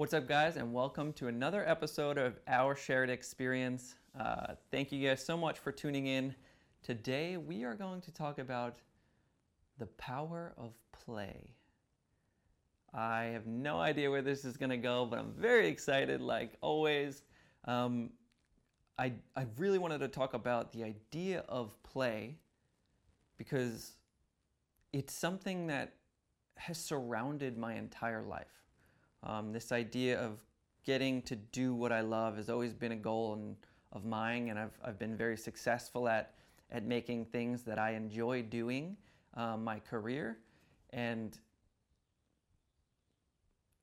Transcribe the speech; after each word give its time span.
What's 0.00 0.14
up, 0.14 0.26
guys, 0.26 0.56
and 0.56 0.72
welcome 0.72 1.12
to 1.12 1.28
another 1.28 1.62
episode 1.68 2.16
of 2.16 2.40
Our 2.48 2.74
Shared 2.74 3.10
Experience. 3.10 3.96
Uh, 4.18 4.54
thank 4.70 4.92
you 4.92 5.06
guys 5.06 5.22
so 5.22 5.36
much 5.36 5.58
for 5.58 5.72
tuning 5.72 6.06
in. 6.06 6.34
Today, 6.82 7.36
we 7.36 7.64
are 7.64 7.74
going 7.74 8.00
to 8.00 8.10
talk 8.10 8.38
about 8.38 8.78
the 9.76 9.84
power 9.98 10.54
of 10.56 10.72
play. 10.90 11.50
I 12.94 13.24
have 13.24 13.46
no 13.46 13.78
idea 13.78 14.10
where 14.10 14.22
this 14.22 14.46
is 14.46 14.56
going 14.56 14.70
to 14.70 14.78
go, 14.78 15.04
but 15.04 15.18
I'm 15.18 15.34
very 15.36 15.68
excited, 15.68 16.22
like 16.22 16.54
always. 16.62 17.20
Um, 17.66 18.08
I, 18.98 19.12
I 19.36 19.44
really 19.58 19.78
wanted 19.78 19.98
to 19.98 20.08
talk 20.08 20.32
about 20.32 20.72
the 20.72 20.82
idea 20.82 21.44
of 21.46 21.74
play 21.82 22.38
because 23.36 23.92
it's 24.94 25.12
something 25.12 25.66
that 25.66 25.92
has 26.56 26.78
surrounded 26.78 27.58
my 27.58 27.74
entire 27.74 28.22
life. 28.22 28.59
Um, 29.22 29.52
this 29.52 29.72
idea 29.72 30.18
of 30.20 30.38
getting 30.84 31.22
to 31.22 31.36
do 31.36 31.74
what 31.74 31.92
I 31.92 32.00
love 32.00 32.36
has 32.36 32.48
always 32.48 32.72
been 32.72 32.92
a 32.92 32.96
goal 32.96 33.34
and, 33.34 33.56
of 33.92 34.04
mine, 34.04 34.48
and 34.48 34.58
I've, 34.58 34.78
I've 34.84 34.98
been 34.98 35.16
very 35.16 35.36
successful 35.36 36.08
at, 36.08 36.34
at 36.70 36.84
making 36.84 37.26
things 37.26 37.62
that 37.64 37.78
I 37.78 37.92
enjoy 37.92 38.42
doing 38.42 38.96
um, 39.34 39.64
my 39.64 39.78
career. 39.80 40.38
And 40.90 41.38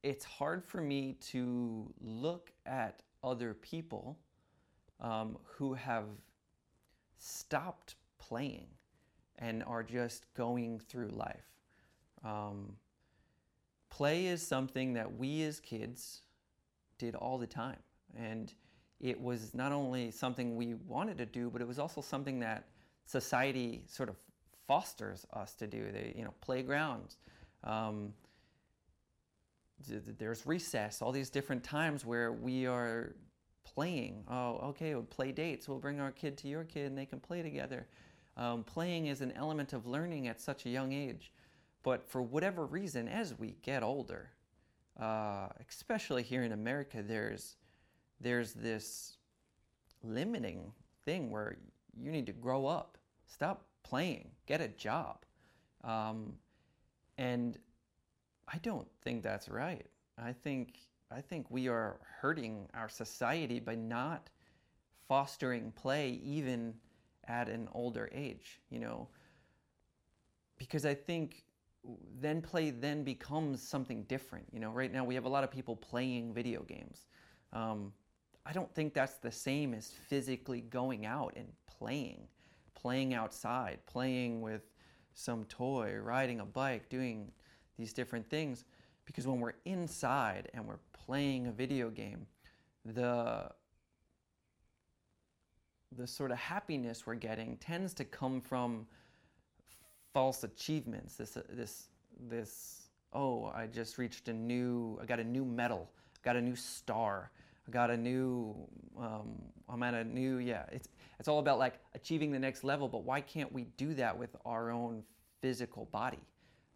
it's 0.03 0.25
hard 0.25 0.63
for 0.63 0.81
me 0.81 1.17
to 1.31 1.93
look 2.01 2.51
at 2.65 3.03
other 3.23 3.53
people 3.53 4.17
um, 5.01 5.37
who 5.43 5.73
have 5.73 6.05
stopped 7.17 7.95
playing 8.17 8.67
and 9.39 9.63
are 9.63 9.83
just 9.83 10.33
going 10.33 10.79
through 10.79 11.09
life. 11.09 11.51
Um, 12.23 12.75
play 13.89 14.27
is 14.27 14.45
something 14.45 14.93
that 14.93 15.17
we 15.17 15.43
as 15.43 15.59
kids 15.59 16.21
did 16.97 17.15
all 17.15 17.37
the 17.37 17.47
time. 17.47 17.79
And 18.17 18.53
it 18.99 19.19
was 19.19 19.53
not 19.53 19.71
only 19.71 20.11
something 20.11 20.55
we 20.55 20.73
wanted 20.73 21.17
to 21.19 21.25
do, 21.25 21.49
but 21.49 21.61
it 21.61 21.67
was 21.67 21.79
also 21.79 22.01
something 22.01 22.39
that 22.39 22.67
society 23.05 23.83
sort 23.87 24.09
of 24.09 24.15
fosters 24.67 25.25
us 25.33 25.53
to 25.55 25.67
do. 25.67 25.91
They, 25.91 26.13
you 26.15 26.23
know, 26.23 26.33
playgrounds. 26.41 27.17
Um, 27.63 28.13
there's 30.17 30.45
recess, 30.45 31.01
all 31.01 31.11
these 31.11 31.29
different 31.29 31.63
times 31.63 32.03
where 32.03 32.31
we 32.31 32.65
are 32.65 33.15
playing. 33.63 34.23
Oh, 34.27 34.57
okay, 34.69 34.95
we'll 34.95 35.03
play 35.03 35.31
dates. 35.31 35.69
We'll 35.69 35.79
bring 35.79 35.99
our 35.99 36.11
kid 36.11 36.37
to 36.39 36.47
your 36.47 36.63
kid 36.63 36.87
and 36.87 36.97
they 36.97 37.05
can 37.05 37.19
play 37.19 37.43
together. 37.43 37.87
Um, 38.35 38.63
playing 38.63 39.07
is 39.07 39.21
an 39.21 39.31
element 39.33 39.73
of 39.73 39.85
learning 39.85 40.27
at 40.27 40.41
such 40.41 40.65
a 40.65 40.69
young 40.69 40.93
age. 40.93 41.31
But 41.87 42.05
for 42.05 42.21
whatever 42.21 42.65
reason, 42.65 43.07
as 43.07 43.33
we 43.39 43.55
get 43.61 43.81
older, 43.81 44.31
uh, 44.99 45.47
especially 45.69 46.21
here 46.21 46.43
in 46.43 46.51
America, 46.51 47.01
there's 47.01 47.55
there's 48.19 48.51
this 48.51 49.19
limiting 50.03 50.73
thing 51.05 51.31
where 51.31 51.55
you 51.97 52.11
need 52.11 52.25
to 52.25 52.33
grow 52.33 52.65
up, 52.65 52.97
stop 53.25 53.63
playing, 53.83 54.31
get 54.47 54.59
a 54.59 54.67
job, 54.67 55.23
um, 55.85 56.33
and 57.17 57.57
I 58.53 58.57
don't 58.57 58.89
think 59.01 59.23
that's 59.23 59.47
right. 59.47 59.85
I 60.17 60.33
think 60.33 60.79
I 61.09 61.21
think 61.21 61.45
we 61.49 61.69
are 61.69 62.01
hurting 62.19 62.67
our 62.73 62.89
society 62.89 63.61
by 63.61 63.75
not 63.75 64.29
fostering 65.07 65.71
play 65.71 66.19
even 66.21 66.73
at 67.29 67.47
an 67.47 67.69
older 67.71 68.09
age. 68.13 68.59
You 68.69 68.79
know, 68.79 69.07
because 70.57 70.85
I 70.85 70.93
think 70.93 71.45
then 72.19 72.41
play 72.41 72.69
then 72.69 73.03
becomes 73.03 73.61
something 73.61 74.03
different. 74.03 74.45
You 74.51 74.59
know, 74.59 74.71
right 74.71 74.91
now 74.91 75.03
we 75.03 75.15
have 75.15 75.25
a 75.25 75.29
lot 75.29 75.43
of 75.43 75.51
people 75.51 75.75
playing 75.75 76.33
video 76.33 76.63
games. 76.63 77.07
Um, 77.53 77.93
I 78.45 78.53
don't 78.53 78.73
think 78.73 78.93
that's 78.93 79.15
the 79.15 79.31
same 79.31 79.73
as 79.73 79.91
physically 80.07 80.61
going 80.61 81.05
out 81.05 81.33
and 81.35 81.47
playing, 81.67 82.27
playing 82.75 83.13
outside, 83.13 83.79
playing 83.85 84.41
with 84.41 84.61
some 85.13 85.45
toy, 85.45 85.95
riding 86.01 86.39
a 86.39 86.45
bike, 86.45 86.89
doing 86.89 87.31
these 87.77 87.93
different 87.93 88.29
things. 88.29 88.65
Because 89.05 89.27
when 89.27 89.39
we're 89.39 89.55
inside 89.65 90.49
and 90.53 90.65
we're 90.65 90.79
playing 90.93 91.47
a 91.47 91.51
video 91.51 91.89
game, 91.89 92.25
the 92.85 93.49
the 95.95 96.05
sort 96.05 96.31
of 96.31 96.37
happiness 96.37 97.07
we're 97.07 97.15
getting 97.15 97.57
tends 97.57 97.93
to 97.93 98.03
come 98.03 98.41
from 98.41 98.85
false 100.17 100.43
achievements. 100.43 101.15
This 101.15 101.37
this 101.49 101.89
this 102.27 102.87
oh, 103.13 103.51
I 103.55 103.67
just 103.67 103.99
reached 103.99 104.29
a 104.29 104.33
new, 104.33 104.97
I 104.99 105.05
got 105.05 105.19
a 105.19 105.23
new 105.23 105.45
medal, 105.45 105.91
I 106.15 106.19
got 106.23 106.35
a 106.35 106.41
new 106.41 106.55
star, 106.55 107.29
I 107.67 107.71
got 107.71 107.91
a 107.91 107.97
new, 107.97 108.55
um, 108.99 109.29
I'm 109.69 109.83
at 109.83 109.93
a 109.93 110.03
new, 110.03 110.37
yeah. 110.37 110.63
It's 110.71 110.89
it's 111.19 111.27
all 111.27 111.37
about 111.37 111.59
like 111.59 111.75
achieving 111.93 112.31
the 112.31 112.39
next 112.39 112.63
level. 112.63 112.87
But 112.87 113.03
why 113.03 113.21
can't 113.21 113.51
we 113.53 113.65
do 113.77 113.93
that 113.93 114.17
with 114.17 114.35
our 114.43 114.71
own 114.71 115.03
physical 115.39 115.85
body? 115.91 116.25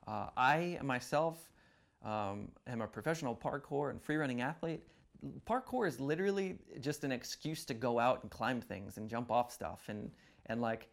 Uh, 0.05 0.27
I 0.37 0.77
myself 0.83 1.49
um, 2.05 2.47
am 2.67 2.81
a 2.81 2.87
professional 2.87 3.35
parkour 3.35 3.89
and 3.89 3.99
freerunning 3.99 4.41
athlete. 4.41 4.81
Parkour 5.47 5.87
is 5.87 5.99
literally 5.99 6.59
just 6.79 7.03
an 7.03 7.11
excuse 7.11 7.65
to 7.65 7.73
go 7.73 7.97
out 7.97 8.21
and 8.21 8.29
climb 8.29 8.61
things 8.61 8.97
and 8.97 9.09
jump 9.09 9.31
off 9.31 9.51
stuff 9.51 9.85
and 9.87 10.11
and 10.45 10.61
like 10.61 10.89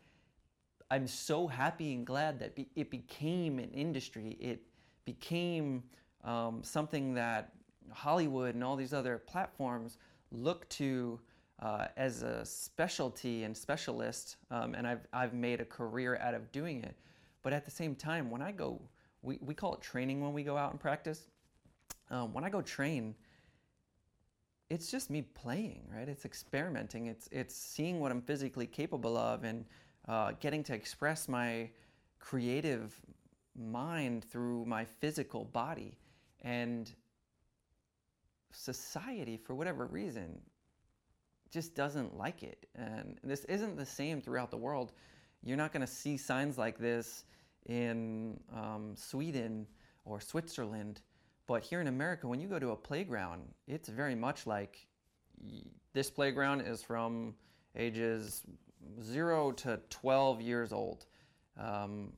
I'm 0.91 1.07
so 1.07 1.47
happy 1.47 1.95
and 1.95 2.07
glad 2.07 2.39
that 2.41 2.55
be, 2.55 2.69
it 2.75 2.91
became 2.91 3.59
an 3.59 3.71
industry. 3.73 4.37
It 4.41 4.63
became 5.05 5.83
um, 6.25 6.61
something 6.63 7.15
that 7.15 7.53
Hollywood 7.93 8.55
and 8.55 8.65
all 8.65 8.77
these 8.77 8.95
other 8.95 9.19
platforms 9.19 9.99
look 10.31 10.69
to 10.71 11.21
uh, 11.61 11.87
as 11.97 12.23
a 12.23 12.45
specialty 12.45 13.45
and 13.45 13.57
specialist, 13.57 14.37
um, 14.51 14.75
and 14.75 14.87
I've, 14.87 15.07
I've 15.13 15.35
made 15.35 15.61
a 15.61 15.65
career 15.65 16.17
out 16.23 16.35
of 16.35 16.51
doing 16.53 16.83
it. 16.85 16.97
But 17.43 17.53
at 17.53 17.65
the 17.65 17.71
same 17.71 17.95
time, 17.95 18.31
when 18.31 18.43
I 18.43 18.53
go, 18.53 18.81
we, 19.23 19.39
we 19.41 19.55
call 19.55 19.75
it 19.75 19.81
training 19.81 20.21
when 20.21 20.33
we 20.33 20.43
go 20.43 20.57
out 20.57 20.71
and 20.71 20.81
practice. 20.81 21.27
Um, 22.11 22.33
when 22.33 22.45
I 22.45 22.51
go 22.51 22.63
train, 22.63 23.15
it's 24.71 24.91
just 24.91 25.11
me 25.11 25.23
playing, 25.23 25.83
right? 25.95 26.09
It's 26.09 26.25
experimenting. 26.25 27.07
It's 27.07 27.29
it's 27.33 27.55
seeing 27.55 28.01
what 28.01 28.13
I'm 28.13 28.21
physically 28.21 28.67
capable 28.67 29.17
of 29.17 29.45
and 29.45 29.65
uh, 30.09 30.33
getting 30.41 30.63
to 30.65 30.75
express 30.75 31.29
my 31.29 31.69
creative 32.19 33.01
mind 33.57 34.25
through 34.25 34.65
my 34.65 34.85
physical 34.85 35.45
body. 35.45 35.99
And 36.43 36.91
society, 38.53 39.37
for 39.37 39.55
whatever 39.55 39.87
reason, 39.87 40.41
just 41.51 41.75
doesn't 41.75 42.17
like 42.17 42.43
it. 42.43 42.67
And 42.75 43.19
this 43.23 43.45
isn't 43.45 43.77
the 43.77 43.87
same 43.87 44.21
throughout 44.21 44.51
the 44.51 44.57
world. 44.57 44.93
You're 45.43 45.57
not 45.57 45.73
going 45.73 45.87
to 45.87 45.93
see 45.93 46.17
signs 46.17 46.59
like 46.59 46.79
this 46.79 47.25
in 47.67 48.39
um, 48.55 48.93
Sweden 48.95 49.67
or 50.05 50.21
Switzerland. 50.21 51.01
But 51.47 51.63
here 51.63 51.81
in 51.81 51.87
America, 51.87 52.29
when 52.29 52.41
you 52.41 52.49
go 52.49 52.59
to 52.59 52.71
a 52.71 52.77
playground, 52.77 53.43
it's 53.67 53.89
very 53.89 54.15
much 54.15 54.47
like 54.47 54.87
this 55.93 56.11
playground 56.11 56.61
is 56.63 56.83
from 56.83 57.35
ages 57.77 58.43
0 59.03 59.53
to 59.53 59.81
12 59.91 60.41
years 60.41 60.73
old. 60.73 61.07
Um, 61.59 62.13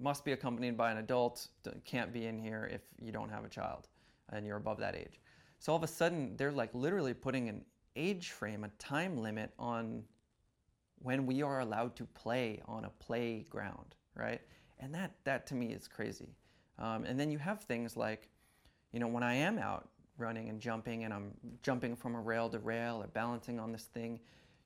must 0.00 0.24
be 0.24 0.32
accompanied 0.32 0.76
by 0.76 0.92
an 0.92 0.98
adult, 0.98 1.48
can't 1.84 2.12
be 2.12 2.26
in 2.26 2.38
here 2.38 2.68
if 2.72 2.82
you 3.00 3.10
don't 3.10 3.30
have 3.30 3.44
a 3.44 3.48
child 3.48 3.88
and 4.32 4.46
you're 4.46 4.56
above 4.56 4.78
that 4.78 4.94
age. 4.94 5.20
So 5.58 5.72
all 5.72 5.76
of 5.76 5.82
a 5.82 5.88
sudden, 5.88 6.36
they're 6.36 6.52
like 6.52 6.70
literally 6.72 7.14
putting 7.14 7.48
an 7.48 7.64
age 7.96 8.30
frame, 8.30 8.64
a 8.64 8.68
time 8.78 9.16
limit 9.16 9.52
on 9.58 10.04
when 11.00 11.26
we 11.26 11.42
are 11.42 11.60
allowed 11.60 11.96
to 11.96 12.04
play 12.04 12.62
on 12.66 12.84
a 12.84 12.90
playground, 13.00 13.94
right? 14.14 14.40
And 14.78 14.94
that, 14.94 15.12
that 15.24 15.46
to 15.48 15.54
me 15.54 15.72
is 15.72 15.88
crazy. 15.88 16.36
Um, 16.78 17.04
and 17.04 17.18
then 17.18 17.30
you 17.30 17.38
have 17.38 17.62
things 17.62 17.96
like, 17.96 18.28
you 18.92 19.00
know, 19.00 19.08
when 19.08 19.22
I 19.22 19.34
am 19.34 19.58
out 19.58 19.88
running 20.16 20.48
and 20.48 20.60
jumping 20.60 21.04
and 21.04 21.12
I'm 21.12 21.32
jumping 21.62 21.96
from 21.96 22.14
a 22.14 22.20
rail 22.20 22.48
to 22.50 22.58
rail 22.58 23.02
or 23.02 23.08
balancing 23.08 23.58
on 23.58 23.72
this 23.72 23.84
thing, 23.84 24.20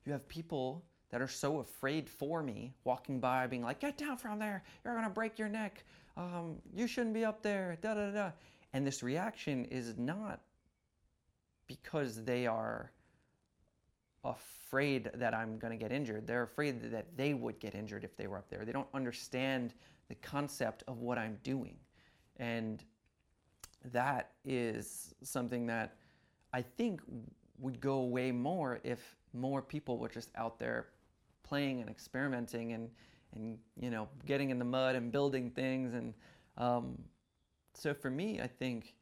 you 0.05 0.11
have 0.11 0.27
people 0.27 0.83
that 1.13 1.21
are 1.21 1.27
so 1.27 1.59
afraid 1.59 2.09
for 2.09 2.41
me 2.41 2.73
walking 2.85 3.19
by 3.19 3.45
being 3.45 3.61
like 3.61 3.79
get 3.79 3.99
down 3.99 4.17
from 4.17 4.39
there. 4.39 4.63
You're 4.83 4.95
going 4.95 5.05
to 5.05 5.11
break 5.11 5.37
your 5.37 5.47
neck. 5.47 5.83
Um, 6.17 6.55
you 6.75 6.87
shouldn't 6.87 7.13
be 7.13 7.23
up 7.23 7.43
there. 7.43 7.77
Da 7.83 7.93
da 7.93 8.09
da 8.09 8.31
and 8.73 8.85
this 8.85 9.03
reaction 9.03 9.65
is 9.65 9.95
not 9.95 10.41
because 11.67 12.23
they 12.23 12.47
are 12.47 12.91
afraid 14.23 15.11
that 15.13 15.35
i'm 15.35 15.59
going 15.59 15.71
to 15.71 15.77
get 15.77 15.91
injured. 15.91 16.25
They're 16.25 16.43
afraid 16.43 16.81
that 16.91 17.15
they 17.15 17.35
would 17.35 17.59
get 17.59 17.75
injured 17.75 18.03
if 18.03 18.17
they 18.17 18.25
were 18.25 18.39
up 18.39 18.49
there. 18.49 18.65
They 18.65 18.71
don't 18.71 18.87
understand 18.95 19.75
the 20.09 20.15
concept 20.15 20.83
of 20.87 20.97
what 20.97 21.19
i'm 21.19 21.37
doing. 21.43 21.75
And 22.37 22.83
that 23.91 24.31
is 24.43 25.13
something 25.21 25.67
that 25.67 25.93
i 26.53 26.63
think 26.63 27.01
would 27.59 27.79
go 27.79 27.97
away 27.97 28.31
more 28.31 28.79
if 28.83 29.15
more 29.33 29.61
people 29.61 29.97
were 29.99 30.09
just 30.09 30.31
out 30.35 30.57
there 30.57 30.87
playing 31.53 31.81
and 31.81 31.89
experimenting 31.89 32.73
and 32.73 32.89
and 33.35 33.57
you 33.79 33.91
know 33.91 34.07
getting 34.25 34.49
in 34.49 34.57
the 34.57 34.65
mud 34.65 34.95
and 34.95 35.11
building 35.11 35.51
things 35.51 35.93
and 35.93 36.13
um, 36.57 36.97
so 37.75 37.93
for 37.93 38.09
me 38.09 38.41
I 38.41 38.47
think 38.47 38.95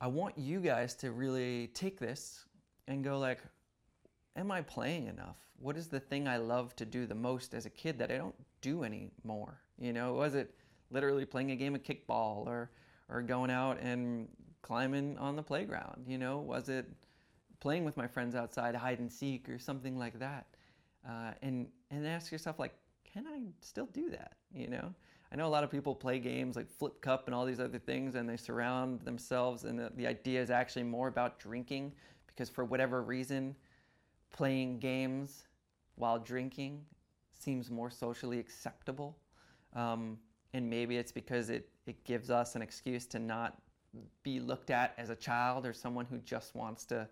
I 0.00 0.06
want 0.06 0.36
you 0.36 0.60
guys 0.60 0.94
to 0.96 1.12
really 1.12 1.68
take 1.68 1.98
this 1.98 2.44
and 2.88 3.02
go 3.02 3.18
like, 3.18 3.40
am 4.36 4.50
I 4.50 4.60
playing 4.60 5.06
enough? 5.06 5.36
What 5.58 5.76
is 5.76 5.88
the 5.88 6.00
thing 6.00 6.28
I 6.28 6.36
love 6.36 6.76
to 6.76 6.84
do 6.84 7.06
the 7.06 7.14
most 7.14 7.54
as 7.54 7.64
a 7.64 7.70
kid 7.70 7.98
that 7.98 8.10
I 8.10 8.18
don't 8.18 8.34
do 8.60 8.84
anymore? 8.84 9.60
You 9.78 9.92
know, 9.92 10.14
was 10.14 10.34
it 10.34 10.54
literally 10.90 11.24
playing 11.24 11.52
a 11.52 11.56
game 11.56 11.74
of 11.74 11.82
kickball 11.82 12.46
or 12.46 12.70
or 13.08 13.22
going 13.22 13.50
out 13.50 13.78
and 13.80 14.28
climbing 14.62 15.16
on 15.18 15.36
the 15.36 15.42
playground? 15.42 16.04
You 16.06 16.18
know, 16.18 16.38
was 16.38 16.68
it 16.68 16.86
playing 17.60 17.84
with 17.84 17.96
my 17.96 18.06
friends 18.06 18.34
outside 18.34 18.74
hide 18.74 18.98
and 18.98 19.10
seek 19.10 19.48
or 19.48 19.58
something 19.58 19.98
like 19.98 20.18
that? 20.18 20.46
Uh, 21.08 21.32
and 21.42 21.68
and 21.90 22.06
ask 22.06 22.32
yourself 22.32 22.58
like, 22.58 22.74
can 23.04 23.26
I 23.26 23.40
still 23.60 23.86
do 23.86 24.10
that? 24.10 24.32
You 24.52 24.68
know, 24.68 24.94
I 25.32 25.36
know 25.36 25.46
a 25.46 25.48
lot 25.48 25.64
of 25.64 25.70
people 25.70 25.94
play 25.94 26.18
games 26.18 26.56
like 26.56 26.70
Flip 26.70 27.00
Cup 27.00 27.26
and 27.26 27.34
all 27.34 27.44
these 27.44 27.60
other 27.60 27.78
things, 27.78 28.14
and 28.14 28.28
they 28.28 28.36
surround 28.36 29.00
themselves, 29.02 29.64
and 29.64 29.78
the, 29.78 29.90
the 29.96 30.06
idea 30.06 30.40
is 30.40 30.50
actually 30.50 30.84
more 30.84 31.08
about 31.08 31.38
drinking 31.38 31.92
because 32.26 32.48
for 32.48 32.64
whatever 32.64 33.02
reason, 33.02 33.54
playing 34.32 34.78
games 34.78 35.44
while 35.96 36.18
drinking 36.18 36.84
seems 37.32 37.70
more 37.70 37.90
socially 37.90 38.38
acceptable. 38.38 39.16
Um, 39.74 40.18
and 40.52 40.68
maybe 40.68 40.96
it's 40.96 41.12
because 41.12 41.50
it, 41.50 41.68
it 41.86 42.02
gives 42.04 42.30
us 42.30 42.56
an 42.56 42.62
excuse 42.62 43.06
to 43.06 43.18
not 43.18 43.60
be 44.22 44.40
looked 44.40 44.70
at 44.70 44.94
as 44.98 45.10
a 45.10 45.16
child 45.16 45.66
or 45.66 45.72
someone 45.72 46.06
who 46.06 46.18
just 46.18 46.54
wants 46.54 46.84
to, 46.86 47.08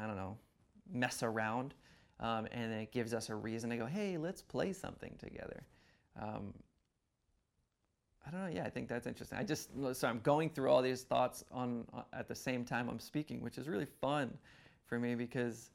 I 0.00 0.06
don't 0.06 0.16
know, 0.16 0.36
mess 0.92 1.22
around. 1.22 1.74
Um, 2.20 2.48
and 2.50 2.72
it 2.72 2.92
gives 2.92 3.14
us 3.14 3.28
a 3.28 3.34
reason 3.34 3.70
to 3.70 3.76
go, 3.76 3.86
hey, 3.86 4.18
let's 4.18 4.42
play 4.42 4.72
something 4.72 5.14
together. 5.18 5.62
Um, 6.20 6.52
I 8.26 8.30
don't 8.30 8.40
know. 8.42 8.50
Yeah, 8.54 8.64
I 8.64 8.70
think 8.70 8.88
that's 8.88 9.06
interesting. 9.06 9.38
I 9.38 9.42
just 9.42 9.70
so 9.94 10.06
I'm 10.08 10.20
going 10.20 10.50
through 10.50 10.70
all 10.70 10.82
these 10.82 11.02
thoughts 11.02 11.44
on 11.50 11.86
uh, 11.94 12.02
at 12.12 12.28
the 12.28 12.34
same 12.34 12.64
time 12.64 12.88
I'm 12.88 13.00
speaking, 13.00 13.40
which 13.40 13.56
is 13.56 13.68
really 13.68 13.86
fun 14.00 14.36
for 14.84 14.98
me 14.98 15.14
because 15.14 15.70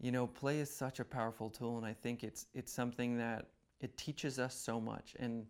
you 0.00 0.12
know 0.12 0.28
play 0.28 0.60
is 0.60 0.70
such 0.70 1.00
a 1.00 1.04
powerful 1.04 1.50
tool, 1.50 1.76
and 1.78 1.86
I 1.86 1.92
think 1.92 2.22
it's 2.22 2.46
it's 2.54 2.72
something 2.72 3.16
that 3.18 3.46
it 3.80 3.96
teaches 3.96 4.38
us 4.38 4.54
so 4.54 4.80
much. 4.80 5.16
And 5.18 5.46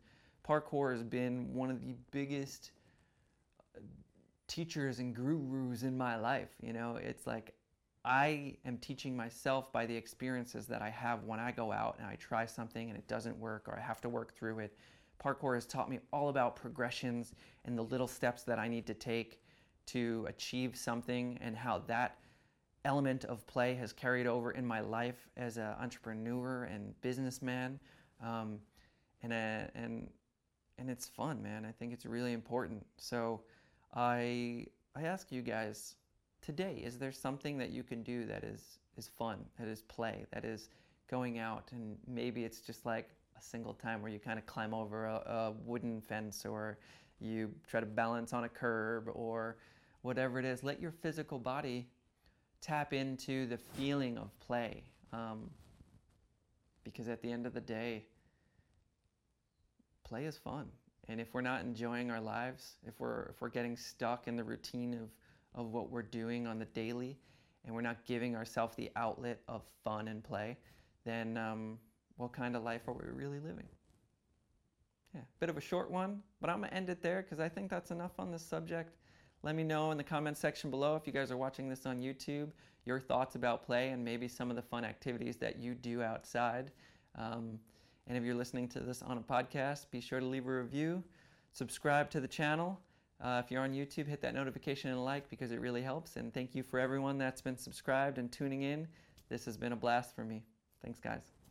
parkour 0.48 0.92
has 0.92 1.02
been 1.02 1.52
one 1.52 1.70
of 1.70 1.80
the 1.80 1.94
biggest 2.10 2.70
uh, 3.76 3.80
teachers 4.46 5.00
and 5.00 5.14
gurus 5.14 5.82
in 5.82 5.96
my 5.96 6.16
life. 6.16 6.54
You 6.62 6.72
know, 6.72 6.96
it's 6.96 7.26
like 7.26 7.52
I 8.04 8.56
am 8.66 8.78
teaching 8.78 9.16
myself 9.16 9.72
by 9.72 9.86
the 9.86 9.96
experiences 9.96 10.66
that 10.66 10.82
I 10.82 10.90
have 10.90 11.24
when 11.24 11.40
I 11.40 11.52
go 11.52 11.72
out 11.72 11.96
and 11.98 12.06
I 12.06 12.16
try 12.16 12.44
something 12.44 12.90
and 12.90 12.98
it 12.98 13.08
doesn't 13.08 13.38
work 13.38 13.64
or 13.66 13.78
I 13.78 13.80
have 13.80 14.00
to 14.02 14.08
work 14.08 14.34
through 14.34 14.58
it 14.58 14.76
Parkour 15.24 15.54
has 15.54 15.66
taught 15.66 15.88
me 15.88 16.00
all 16.12 16.28
about 16.28 16.56
progressions 16.56 17.32
and 17.64 17.78
the 17.78 17.82
little 17.82 18.06
steps 18.06 18.42
that 18.42 18.58
I 18.58 18.68
need 18.68 18.86
to 18.86 18.94
take 18.94 19.40
to 19.86 20.26
achieve 20.28 20.76
something 20.76 21.38
and 21.40 21.56
how 21.56 21.78
that 21.86 22.18
element 22.84 23.24
of 23.24 23.46
play 23.46 23.74
has 23.74 23.92
carried 23.92 24.26
over 24.26 24.50
in 24.50 24.66
my 24.66 24.80
life 24.80 25.28
as 25.36 25.56
an 25.56 25.74
entrepreneur 25.80 26.64
and 26.64 26.98
businessman. 27.00 27.78
Um, 28.22 28.58
and, 29.22 29.32
uh, 29.32 29.70
and, 29.74 30.10
and 30.78 30.90
it's 30.90 31.06
fun, 31.06 31.42
man. 31.42 31.64
I 31.64 31.72
think 31.72 31.92
it's 31.92 32.04
really 32.04 32.32
important. 32.32 32.84
So 32.98 33.40
I, 33.94 34.66
I 34.94 35.02
ask 35.04 35.32
you 35.32 35.40
guys 35.40 35.96
today, 36.44 36.82
is 36.84 36.98
there 36.98 37.12
something 37.12 37.58
that 37.58 37.70
you 37.70 37.82
can 37.82 38.02
do 38.02 38.26
that 38.26 38.44
is, 38.44 38.78
is 38.96 39.08
fun, 39.08 39.38
that 39.58 39.68
is 39.68 39.82
play, 39.82 40.26
that 40.32 40.44
is 40.44 40.68
going 41.08 41.38
out 41.38 41.68
and 41.72 41.96
maybe 42.06 42.44
it's 42.44 42.60
just 42.60 42.84
like 42.86 43.10
a 43.38 43.42
single 43.42 43.74
time 43.74 44.02
where 44.02 44.10
you 44.10 44.18
kind 44.18 44.38
of 44.38 44.46
climb 44.46 44.74
over 44.74 45.06
a, 45.06 45.14
a 45.14 45.52
wooden 45.64 46.00
fence 46.00 46.44
or 46.44 46.78
you 47.20 47.50
try 47.68 47.80
to 47.80 47.86
balance 47.86 48.32
on 48.32 48.44
a 48.44 48.48
curb 48.48 49.08
or 49.12 49.56
whatever 50.02 50.38
it 50.38 50.44
is. 50.44 50.62
Let 50.62 50.80
your 50.80 50.90
physical 50.90 51.38
body 51.38 51.88
tap 52.60 52.92
into 52.92 53.46
the 53.46 53.58
feeling 53.58 54.18
of 54.18 54.28
play. 54.40 54.82
Um, 55.12 55.50
because 56.82 57.08
at 57.08 57.22
the 57.22 57.32
end 57.32 57.46
of 57.46 57.54
the 57.54 57.60
day, 57.60 58.04
play 60.04 60.26
is 60.26 60.36
fun. 60.36 60.66
And 61.08 61.20
if 61.20 61.32
we're 61.32 61.40
not 61.40 61.62
enjoying 61.62 62.10
our 62.10 62.20
lives, 62.20 62.74
if 62.86 62.98
we're, 62.98 63.24
if 63.26 63.40
we're 63.40 63.48
getting 63.48 63.76
stuck 63.76 64.28
in 64.28 64.36
the 64.36 64.44
routine 64.44 64.94
of, 64.94 65.08
of 65.54 65.72
what 65.72 65.90
we're 65.90 66.02
doing 66.02 66.46
on 66.46 66.58
the 66.58 66.64
daily, 66.66 67.16
and 67.64 67.74
we're 67.74 67.80
not 67.80 68.04
giving 68.04 68.36
ourselves 68.36 68.74
the 68.76 68.90
outlet 68.96 69.40
of 69.48 69.62
fun 69.82 70.08
and 70.08 70.22
play, 70.22 70.56
then 71.04 71.36
um, 71.36 71.78
what 72.16 72.32
kind 72.32 72.56
of 72.56 72.62
life 72.62 72.82
are 72.88 72.92
we 72.92 73.04
really 73.12 73.38
living? 73.38 73.66
Yeah, 75.14 75.20
bit 75.38 75.48
of 75.48 75.56
a 75.56 75.60
short 75.60 75.90
one, 75.90 76.22
but 76.40 76.50
I'm 76.50 76.60
gonna 76.60 76.72
end 76.72 76.90
it 76.90 77.02
there 77.02 77.22
because 77.22 77.38
I 77.38 77.48
think 77.48 77.70
that's 77.70 77.90
enough 77.90 78.12
on 78.18 78.30
this 78.32 78.44
subject. 78.44 78.96
Let 79.42 79.54
me 79.54 79.62
know 79.62 79.90
in 79.90 79.98
the 79.98 80.04
comments 80.04 80.40
section 80.40 80.70
below 80.70 80.96
if 80.96 81.06
you 81.06 81.12
guys 81.12 81.30
are 81.30 81.36
watching 81.36 81.68
this 81.68 81.86
on 81.86 82.00
YouTube, 82.00 82.50
your 82.86 82.98
thoughts 82.98 83.34
about 83.34 83.64
play 83.64 83.90
and 83.90 84.04
maybe 84.04 84.26
some 84.26 84.50
of 84.50 84.56
the 84.56 84.62
fun 84.62 84.84
activities 84.84 85.36
that 85.36 85.58
you 85.58 85.74
do 85.74 86.02
outside. 86.02 86.72
Um, 87.14 87.58
and 88.06 88.18
if 88.18 88.24
you're 88.24 88.34
listening 88.34 88.68
to 88.68 88.80
this 88.80 89.02
on 89.02 89.18
a 89.18 89.20
podcast, 89.20 89.90
be 89.90 90.00
sure 90.00 90.18
to 90.18 90.26
leave 90.26 90.46
a 90.46 90.50
review, 90.50 91.02
subscribe 91.52 92.10
to 92.10 92.20
the 92.20 92.28
channel. 92.28 92.80
Uh, 93.24 93.40
if 93.42 93.50
you're 93.50 93.62
on 93.62 93.72
YouTube, 93.72 94.06
hit 94.06 94.20
that 94.20 94.34
notification 94.34 94.90
and 94.90 95.02
like 95.02 95.30
because 95.30 95.50
it 95.50 95.60
really 95.60 95.80
helps. 95.80 96.16
And 96.16 96.32
thank 96.32 96.54
you 96.54 96.62
for 96.62 96.78
everyone 96.78 97.16
that's 97.16 97.40
been 97.40 97.56
subscribed 97.56 98.18
and 98.18 98.30
tuning 98.30 98.62
in. 98.62 98.86
This 99.30 99.46
has 99.46 99.56
been 99.56 99.72
a 99.72 99.76
blast 99.76 100.14
for 100.14 100.24
me. 100.24 100.42
Thanks, 100.82 101.00
guys. 101.00 101.43